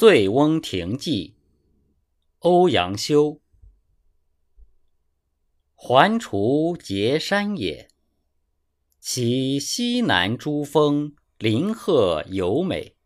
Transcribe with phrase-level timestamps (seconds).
[0.00, 1.34] 醉翁亭记，
[2.38, 3.42] 欧阳修。
[5.74, 7.90] 环滁结山也，
[8.98, 12.96] 其西南诸峰，林壑尤美。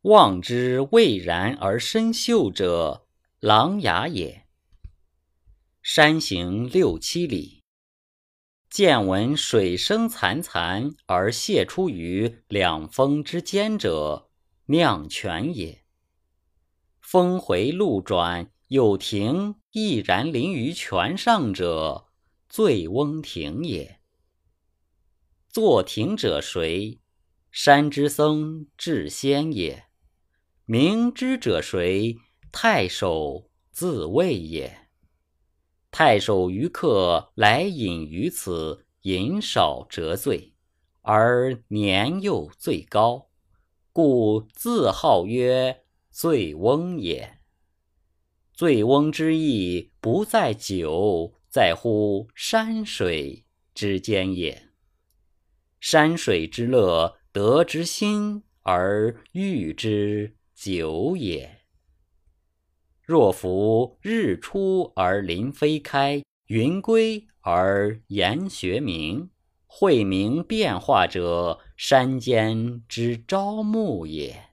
[0.00, 3.06] 望之蔚然而深秀者，
[3.38, 4.48] 琅琊也。
[5.80, 7.62] 山行六七里，
[8.68, 14.27] 见闻水声潺潺而泻出于两峰之间者。
[14.70, 15.82] 酿泉也，
[17.00, 22.08] 峰回路转，有亭毅然临于泉上者，
[22.50, 24.00] 醉翁亭也。
[25.48, 27.00] 作亭者谁？
[27.50, 29.86] 山之僧智仙也。
[30.66, 32.18] 明之者谁？
[32.52, 34.90] 太守自谓也。
[35.90, 40.52] 太守于客来饮于此，饮少辄醉，
[41.00, 43.27] 而年又最高。
[43.92, 47.38] 故自号曰醉翁也。
[48.52, 54.70] 醉翁之意不在酒，在乎山水之间也。
[55.80, 61.60] 山水之乐，得之心而寓之酒也。
[63.00, 69.30] 若夫日出而林霏开，云归而岩穴明。
[69.70, 74.46] 晦明变化者，山间之朝暮也。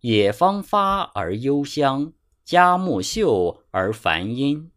[0.00, 2.12] 野芳发而幽香，
[2.44, 4.70] 佳木秀而繁阴。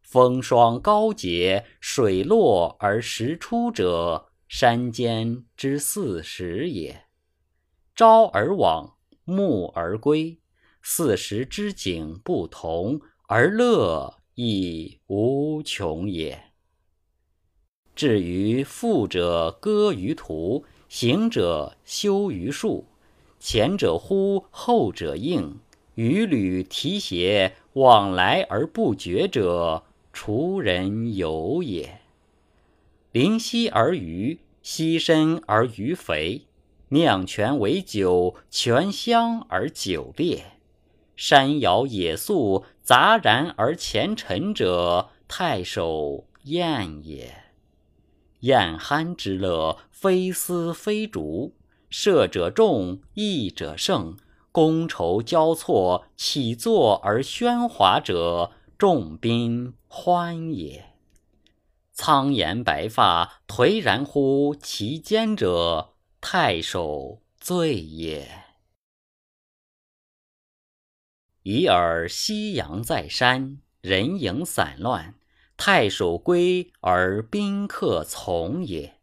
[0.00, 7.04] 风霜高洁，水落而石出者，山间之四时也。
[7.94, 10.40] 朝而往，暮而归，
[10.82, 16.53] 四时之景不同，而乐亦无穷也。
[17.94, 22.86] 至于富者歌于途，行者休于树，
[23.38, 25.60] 前者呼，后者应，
[25.94, 32.00] 与履提携，往来而不绝者，滁人游也。
[33.12, 36.46] 临溪而渔，溪深而鱼肥，
[36.88, 40.40] 酿泉为酒，泉香而酒冽，
[41.14, 47.43] 山摇野宿，杂然而前陈者，太守宴也。
[48.44, 51.54] 宴酣之乐，非丝非竹；
[51.88, 54.18] 射者中，弈者胜，
[54.52, 60.90] 觥筹交错，起坐而喧哗者，众宾欢也。
[61.94, 68.44] 苍颜白发，颓然乎其间者，太守醉也。
[71.44, 75.14] 已尔夕阳在山，人影散乱。
[75.66, 79.00] 太守归而宾客从也，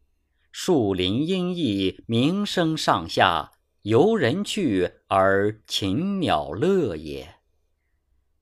[0.51, 7.37] 树林阴翳，鸣声上下，游人去而禽鸟乐也。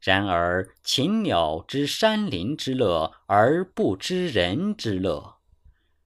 [0.01, 5.37] 然而禽鸟知山林之乐，而不知人之乐；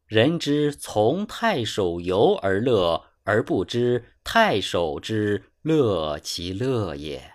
[0.05, 7.33] 人之从太守游而乐，而不知太守之乐其乐也。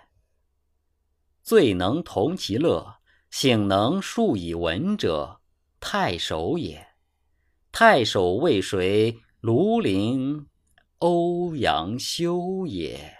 [1.43, 2.98] 最能同其乐。
[3.29, 5.39] 醒能述以文者，
[5.79, 6.87] 太守也。
[7.71, 9.19] 太守谓谁？
[9.41, 10.47] 庐陵
[10.97, 13.18] 欧阳修也。